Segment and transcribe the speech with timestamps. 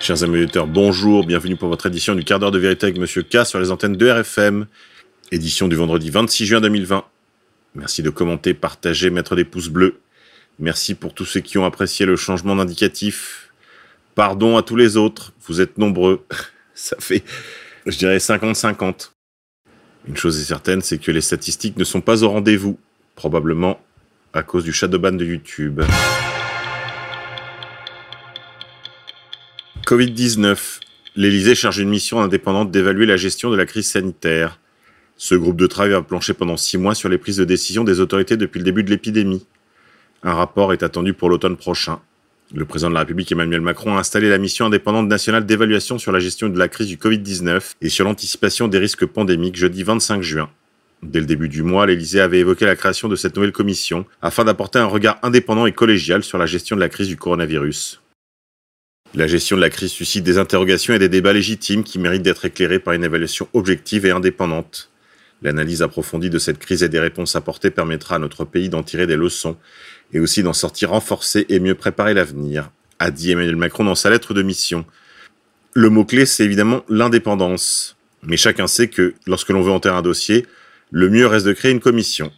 [0.00, 3.22] Chers amis auditeurs, bonjour, bienvenue pour votre édition du quart d'heure de vérité avec Monsieur
[3.22, 4.66] K sur les antennes de RFM,
[5.30, 7.04] édition du vendredi 26 juin 2020.
[7.74, 10.00] Merci de commenter, partager, mettre des pouces bleus.
[10.58, 13.52] Merci pour tous ceux qui ont apprécié le changement d'indicatif.
[14.14, 16.24] Pardon à tous les autres, vous êtes nombreux.
[16.74, 17.22] Ça fait,
[17.84, 19.10] je dirais, 50-50.
[20.08, 22.78] Une chose est certaine, c'est que les statistiques ne sont pas au rendez-vous,
[23.16, 23.78] probablement
[24.32, 25.82] à cause du shadowban de YouTube.
[29.90, 30.78] Covid-19.
[31.16, 34.60] L'Élysée charge une mission indépendante d'évaluer la gestion de la crise sanitaire.
[35.16, 37.98] Ce groupe de travail va plancher pendant six mois sur les prises de décision des
[37.98, 39.44] autorités depuis le début de l'épidémie.
[40.22, 41.98] Un rapport est attendu pour l'automne prochain.
[42.54, 46.12] Le président de la République Emmanuel Macron a installé la mission indépendante nationale d'évaluation sur
[46.12, 50.22] la gestion de la crise du Covid-19 et sur l'anticipation des risques pandémiques jeudi 25
[50.22, 50.50] juin.
[51.02, 54.44] Dès le début du mois, l'Élysée avait évoqué la création de cette nouvelle commission afin
[54.44, 58.00] d'apporter un regard indépendant et collégial sur la gestion de la crise du coronavirus.
[59.12, 62.44] La gestion de la crise suscite des interrogations et des débats légitimes qui méritent d'être
[62.44, 64.88] éclairés par une évaluation objective et indépendante.
[65.42, 69.08] L'analyse approfondie de cette crise et des réponses apportées permettra à notre pays d'en tirer
[69.08, 69.56] des leçons
[70.12, 74.10] et aussi d'en sortir renforcé et mieux préparer l'avenir, a dit Emmanuel Macron dans sa
[74.10, 74.84] lettre de mission.
[75.74, 77.96] Le mot-clé, c'est évidemment l'indépendance.
[78.22, 80.46] Mais chacun sait que, lorsque l'on veut enterrer un dossier,
[80.92, 82.30] le mieux reste de créer une commission.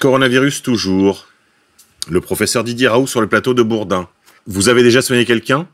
[0.00, 1.28] Coronavirus toujours.
[2.10, 4.08] Le professeur Didier Raoult sur le plateau de Bourdin.
[4.46, 5.66] Vous avez déjà soigné quelqu'un?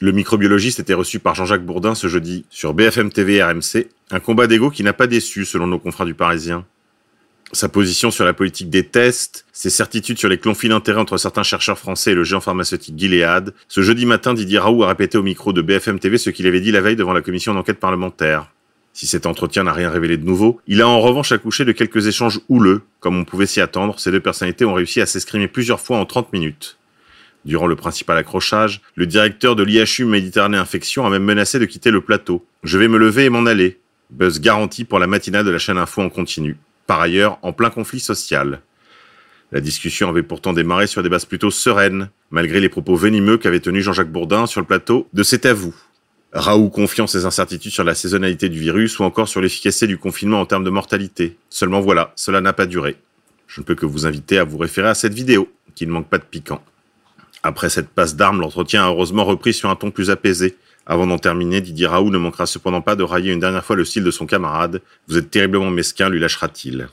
[0.00, 4.46] Le microbiologiste était reçu par Jean-Jacques Bourdin ce jeudi sur BFM TV RMC, un combat
[4.46, 6.64] d'ego qui n'a pas déçu selon nos confrères du Parisien.
[7.50, 11.42] Sa position sur la politique des tests, ses certitudes sur les conflits d'intérêts entre certains
[11.42, 15.24] chercheurs français et le géant pharmaceutique Gilead, ce jeudi matin, Didier Raoult a répété au
[15.24, 18.52] micro de BFM TV ce qu'il avait dit la veille devant la commission d'enquête parlementaire.
[18.92, 22.06] Si cet entretien n'a rien révélé de nouveau, il a en revanche accouché de quelques
[22.06, 22.82] échanges houleux.
[23.00, 26.06] Comme on pouvait s'y attendre, ces deux personnalités ont réussi à s'escrimer plusieurs fois en
[26.06, 26.78] 30 minutes.
[27.44, 31.90] Durant le principal accrochage, le directeur de l'IHU Méditerranée Infection a même menacé de quitter
[31.90, 32.44] le plateau.
[32.62, 33.78] Je vais me lever et m'en aller.
[34.10, 36.56] Buzz garanti pour la matinale de la chaîne Info en continu.
[36.86, 38.60] Par ailleurs, en plein conflit social.
[39.52, 43.60] La discussion avait pourtant démarré sur des bases plutôt sereines, malgré les propos venimeux qu'avait
[43.60, 45.74] tenus Jean-Jacques Bourdin sur le plateau de C'est à vous.
[46.32, 50.40] Raoult confiant ses incertitudes sur la saisonnalité du virus ou encore sur l'efficacité du confinement
[50.40, 51.36] en termes de mortalité.
[51.50, 52.96] Seulement voilà, cela n'a pas duré.
[53.46, 56.08] Je ne peux que vous inviter à vous référer à cette vidéo, qui ne manque
[56.08, 56.60] pas de piquant.
[57.44, 60.56] Après cette passe d'armes, l'entretien a heureusement repris sur un ton plus apaisé.
[60.86, 63.84] Avant d'en terminer, Didier Raoult ne manquera cependant pas de railler une dernière fois le
[63.84, 64.80] style de son camarade.
[65.08, 66.88] Vous êtes terriblement mesquin, lui lâchera-t-il.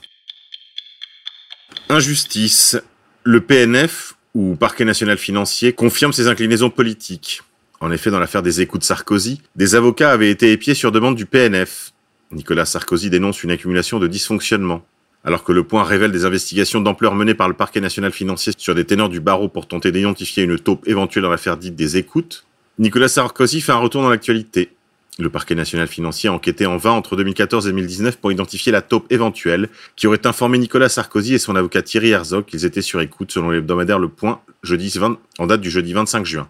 [1.87, 2.77] Injustice.
[3.23, 7.41] Le PNF, ou Parquet national financier, confirme ses inclinaisons politiques.
[7.79, 11.25] En effet, dans l'affaire des écoutes Sarkozy, des avocats avaient été épiés sur demande du
[11.25, 11.93] PNF.
[12.31, 14.85] Nicolas Sarkozy dénonce une accumulation de dysfonctionnements.
[15.23, 18.73] Alors que le point révèle des investigations d'ampleur menées par le parquet national financier sur
[18.73, 22.45] des ténors du barreau pour tenter d'identifier une taupe éventuelle dans l'affaire dite des écoutes,
[22.79, 24.71] Nicolas Sarkozy fait un retour dans l'actualité.
[25.19, 28.81] Le parquet national financier a enquêté en vain entre 2014 et 2019 pour identifier la
[28.81, 33.01] taupe éventuelle qui aurait informé Nicolas Sarkozy et son avocat Thierry Herzog qu'ils étaient sur
[33.01, 36.47] écoute selon l'hebdomadaire Le Point jeudi 20, en date du jeudi 25 juin.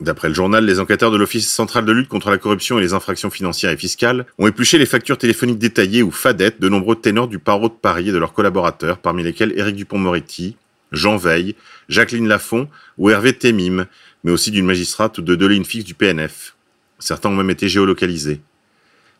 [0.00, 2.94] D'après le journal, les enquêteurs de l'Office central de lutte contre la corruption et les
[2.94, 7.28] infractions financières et fiscales ont épluché les factures téléphoniques détaillées ou FADET de nombreux ténors
[7.28, 10.56] du Paro de Paris et de leurs collaborateurs, parmi lesquels Éric Dupont-Moretti,
[10.90, 11.54] Jean Veil,
[11.90, 13.86] Jacqueline Lafont ou Hervé Temim,
[14.24, 16.56] mais aussi d'une magistrate ou de deux lignes du PNF.
[16.98, 18.40] Certains ont même été géolocalisés.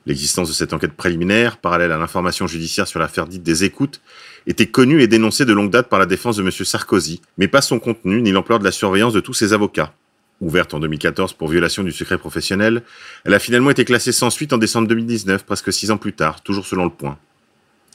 [0.07, 4.01] L'existence de cette enquête préliminaire, parallèle à l'information judiciaire sur l'affaire dite des écoutes,
[4.47, 6.51] était connue et dénoncée de longue date par la défense de M.
[6.51, 9.93] Sarkozy, mais pas son contenu ni l'ampleur de la surveillance de tous ses avocats.
[10.41, 12.83] Ouverte en 2014 pour violation du secret professionnel,
[13.25, 16.43] elle a finalement été classée sans suite en décembre 2019, presque six ans plus tard,
[16.43, 17.19] toujours selon le point.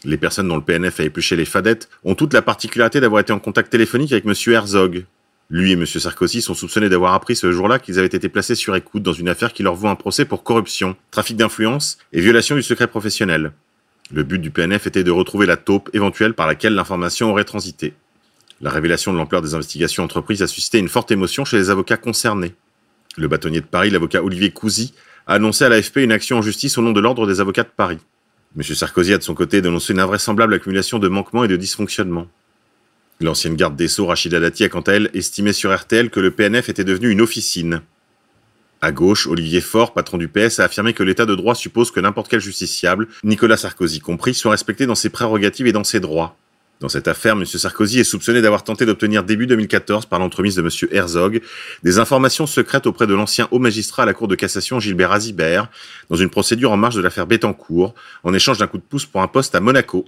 [0.04, 3.34] Les personnes dont le PNF a épluché les fadettes ont toute la particularité d'avoir été
[3.34, 4.34] en contact téléphonique avec M.
[4.54, 5.06] Herzog.
[5.50, 5.86] Lui et M.
[5.86, 9.30] Sarkozy sont soupçonnés d'avoir appris ce jour-là qu'ils avaient été placés sur écoute dans une
[9.30, 13.54] affaire qui leur vaut un procès pour corruption, trafic d'influence et violation du secret professionnel.
[14.12, 17.94] Le but du PNF était de retrouver la taupe éventuelle par laquelle l'information aurait transité.
[18.62, 21.98] La révélation de l'ampleur des investigations entreprises a suscité une forte émotion chez les avocats
[21.98, 22.56] concernés.
[23.18, 24.94] Le bâtonnier de Paris, l'avocat Olivier Cousy,
[25.28, 27.72] a annoncé à l'AFP une action en justice au nom de l'Ordre des avocats de
[27.76, 27.98] Paris.
[28.58, 28.64] M.
[28.64, 32.28] Sarkozy a de son côté dénoncé une invraisemblable accumulation de manquements et de dysfonctionnements.
[33.20, 36.32] L'ancienne garde des Sceaux, Rachida Dati, a quant à elle estimé sur RTL que le
[36.32, 37.82] PNF était devenu une officine.
[38.82, 42.00] À gauche, Olivier Faure, patron du PS, a affirmé que l'état de droit suppose que
[42.00, 46.38] n'importe quel justiciable, Nicolas Sarkozy compris, soit respecté dans ses prérogatives et dans ses droits.
[46.82, 47.46] Dans cette affaire, M.
[47.46, 50.70] Sarkozy est soupçonné d'avoir tenté d'obtenir début 2014, par l'entremise de M.
[50.92, 51.42] Herzog,
[51.84, 55.70] des informations secrètes auprès de l'ancien haut magistrat à la Cour de cassation Gilbert Azibert,
[56.10, 59.22] dans une procédure en marge de l'affaire Bettencourt, en échange d'un coup de pouce pour
[59.22, 60.06] un poste à Monaco.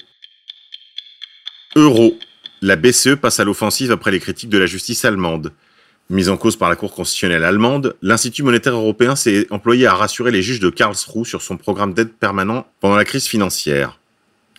[1.75, 2.17] Euro.
[2.61, 5.53] La BCE passe à l'offensive après les critiques de la justice allemande.
[6.09, 10.31] Mise en cause par la Cour constitutionnelle allemande, l'Institut monétaire européen s'est employé à rassurer
[10.31, 13.99] les juges de Karlsruhe sur son programme d'aide permanent pendant la crise financière.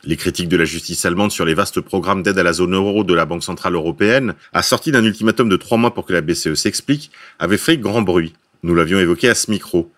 [0.05, 3.03] Les critiques de la justice allemande sur les vastes programmes d'aide à la zone euro
[3.03, 6.55] de la Banque Centrale Européenne, assortis d'un ultimatum de trois mois pour que la BCE
[6.55, 8.35] s'explique, avaient fait grand bruit.
[8.63, 9.91] Nous l'avions évoqué à ce micro.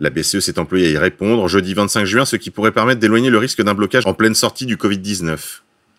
[0.00, 3.30] La BCE s'est employée à y répondre jeudi 25 juin, ce qui pourrait permettre d'éloigner
[3.30, 5.38] le risque d'un blocage en pleine sortie du Covid-19.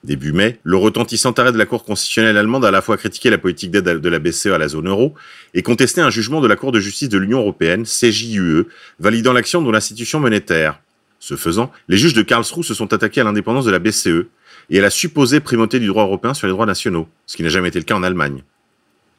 [0.03, 3.29] Début mai, le retentissant arrêt de la Cour constitutionnelle allemande a à la fois critiqué
[3.29, 5.15] la politique d'aide de la BCE à la zone euro
[5.53, 8.67] et contesté un jugement de la Cour de justice de l'Union européenne, CJUE,
[8.99, 10.79] validant l'action de l'institution monétaire.
[11.19, 14.27] Ce faisant, les juges de Karlsruhe se sont attaqués à l'indépendance de la BCE
[14.69, 17.49] et à la supposée primauté du droit européen sur les droits nationaux, ce qui n'a
[17.49, 18.43] jamais été le cas en Allemagne.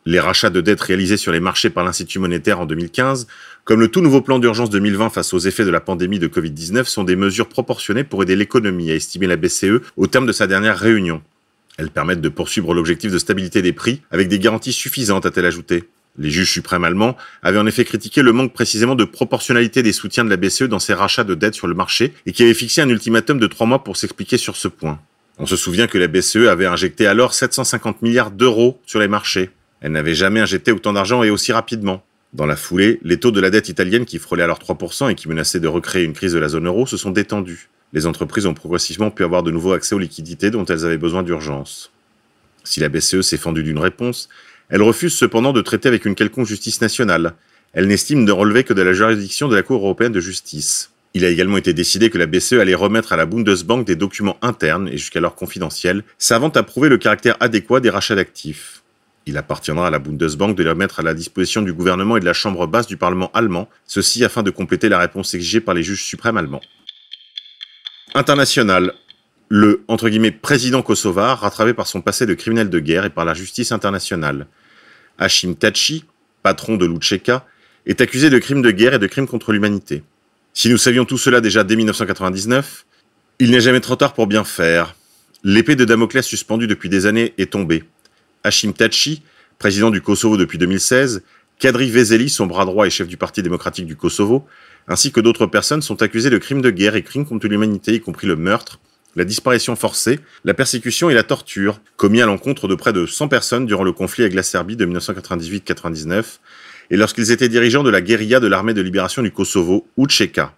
[0.08, 3.26] Les rachats de dettes réalisés sur les marchés par l'Institut monétaire en 2015,
[3.64, 6.84] comme le tout nouveau plan d'urgence 2020 face aux effets de la pandémie de Covid-19,
[6.84, 10.46] sont des mesures proportionnées pour aider l'économie, a estimé la BCE au terme de sa
[10.46, 11.22] dernière réunion.
[11.76, 15.88] Elles permettent de poursuivre l'objectif de stabilité des prix avec des garanties suffisantes, a-t-elle ajouté.
[16.18, 20.24] Les juges suprêmes allemands avaient en effet critiqué le manque précisément de proportionnalité des soutiens
[20.24, 22.80] de la BCE dans ses rachats de dettes sur le marché et qui avaient fixé
[22.80, 24.98] un ultimatum de trois mois pour s'expliquer sur ce point.
[25.38, 29.50] On se souvient que la BCE avait injecté alors 750 milliards d'euros sur les marchés.
[29.80, 32.02] Elle n'avait jamais injecté autant d'argent et aussi rapidement.
[32.32, 35.28] Dans la foulée, les taux de la dette italienne qui frôlaient alors 3% et qui
[35.28, 37.68] menaçaient de recréer une crise de la zone euro se sont détendus.
[37.92, 41.22] Les entreprises ont progressivement pu avoir de nouveau accès aux liquidités dont elles avaient besoin
[41.22, 41.92] d'urgence.
[42.64, 44.28] Si la BCE s'est fendue d'une réponse,
[44.68, 47.34] elle refuse cependant de traiter avec une quelconque justice nationale.
[47.72, 50.90] Elle n'estime de relever que de la juridiction de la Cour européenne de justice.
[51.14, 54.36] Il a également été décidé que la BCE allait remettre à la Bundesbank des documents
[54.42, 58.82] internes et jusqu'alors confidentiels, savant à prouver le caractère adéquat des rachats d'actifs.
[59.24, 62.24] Il appartiendra à la Bundesbank de les remettre à la disposition du gouvernement et de
[62.24, 65.82] la Chambre basse du Parlement allemand, ceci afin de compléter la réponse exigée par les
[65.82, 66.60] juges suprêmes allemands.
[68.14, 68.92] International.
[69.48, 69.84] Le
[70.42, 74.46] président kosovar, rattrapé par son passé de criminel de guerre et par la justice internationale.
[75.18, 76.04] Hashim Tachi,
[76.42, 77.46] patron de l'Utcheka,
[77.86, 80.02] est accusé de crimes de guerre et de crimes contre l'humanité.
[80.52, 82.86] Si nous savions tout cela déjà dès 1999,
[83.38, 84.96] il n'est jamais trop tard pour bien faire.
[85.44, 87.84] L'épée de Damoclès suspendue depuis des années est tombée.
[88.42, 89.22] Hashim Tachi,
[89.58, 91.22] président du Kosovo depuis 2016,
[91.60, 94.46] Kadri Vezeli, son bras droit et chef du Parti démocratique du Kosovo,
[94.88, 98.00] ainsi que d'autres personnes sont accusées de crimes de guerre et crimes contre l'humanité, y
[98.00, 98.80] compris le meurtre,
[99.16, 103.28] la disparition forcée, la persécution et la torture, commis à l'encontre de près de 100
[103.28, 106.38] personnes durant le conflit avec la Serbie de 1998-99,
[106.90, 110.54] et lorsqu'ils étaient dirigeants de la guérilla de l'armée de libération du Kosovo, Ucheka.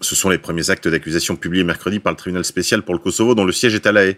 [0.00, 3.34] Ce sont les premiers actes d'accusation publiés mercredi par le tribunal spécial pour le Kosovo
[3.34, 4.16] dont le siège est à La Haye.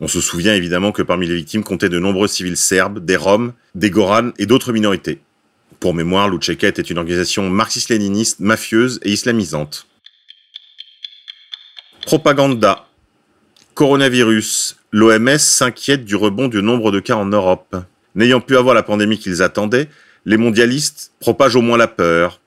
[0.00, 3.52] On se souvient évidemment que parmi les victimes comptaient de nombreux civils serbes, des Roms,
[3.74, 5.18] des Goranes et d'autres minorités.
[5.80, 9.87] Pour mémoire, l'Utcheka était une organisation marxiste-léniniste, mafieuse et islamisante.
[12.08, 12.86] Propaganda.
[13.74, 14.78] Coronavirus.
[14.92, 17.76] L'OMS s'inquiète du rebond du nombre de cas en Europe.
[18.14, 19.90] N'ayant pu avoir la pandémie qu'ils attendaient,
[20.24, 22.40] les mondialistes propagent au moins la peur.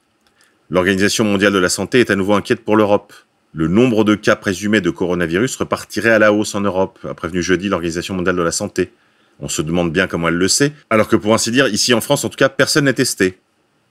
[0.72, 3.14] L'Organisation mondiale de la santé est à nouveau inquiète pour l'Europe.
[3.54, 7.44] Le nombre de cas présumés de coronavirus repartirait à la hausse en Europe, a prévenu
[7.44, 8.92] jeudi l'Organisation mondiale de la santé.
[9.40, 12.02] On se demande bien comment elle le sait, alors que pour ainsi dire, ici en
[12.02, 13.38] France en tout cas, personne n'est testé.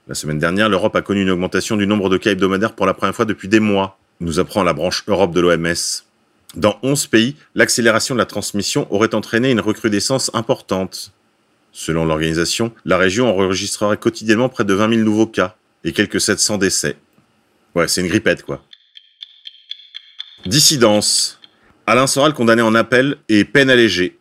[0.09, 2.93] La semaine dernière, l'Europe a connu une augmentation du nombre de cas hebdomadaires pour la
[2.93, 6.05] première fois depuis des mois, nous apprend la branche Europe de l'OMS.
[6.55, 11.11] Dans 11 pays, l'accélération de la transmission aurait entraîné une recrudescence importante.
[11.71, 16.57] Selon l'organisation, la région enregistrerait quotidiennement près de 20 000 nouveaux cas et quelques 700
[16.57, 16.97] décès.
[17.75, 18.63] Ouais, c'est une grippette quoi.
[20.45, 21.39] Dissidence.
[21.87, 24.17] Alain Soral condamné en appel et peine allégée.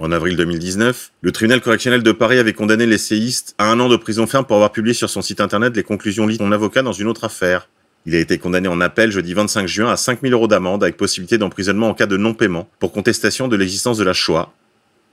[0.00, 3.96] En avril 2019, le tribunal correctionnel de Paris avait condamné l'essayiste à un an de
[3.96, 6.82] prison ferme pour avoir publié sur son site internet les conclusions liées de son avocat
[6.82, 7.68] dans une autre affaire.
[8.06, 11.38] Il a été condamné en appel jeudi 25 juin à 5000 euros d'amende avec possibilité
[11.38, 14.52] d'emprisonnement en cas de non-paiement pour contestation de l'existence de la Shoah.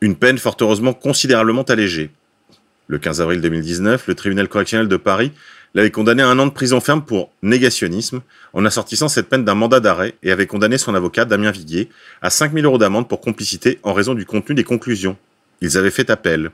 [0.01, 2.11] Une peine fort heureusement considérablement allégée.
[2.87, 5.31] Le 15 avril 2019, le tribunal correctionnel de Paris
[5.73, 8.21] l'avait condamné à un an de prison ferme pour négationnisme,
[8.51, 11.87] en assortissant cette peine d'un mandat d'arrêt et avait condamné son avocat, Damien Viguier,
[12.21, 15.15] à 5000 euros d'amende pour complicité en raison du contenu des conclusions.
[15.61, 16.51] Ils avaient fait appel.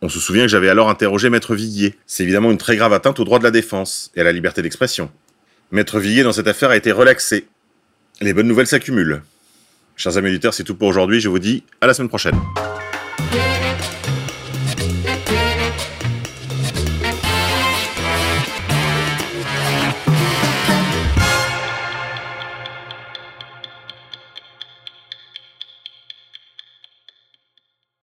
[0.00, 1.94] On se souvient que j'avais alors interrogé Maître Viguier.
[2.06, 4.62] C'est évidemment une très grave atteinte au droit de la défense et à la liberté
[4.62, 5.10] d'expression.
[5.74, 7.48] Maître Viguier dans cette affaire a été relaxé.
[8.20, 9.22] Les bonnes nouvelles s'accumulent.
[9.96, 11.18] Chers amis auditeurs, c'est tout pour aujourd'hui.
[11.18, 12.36] Je vous dis à la semaine prochaine.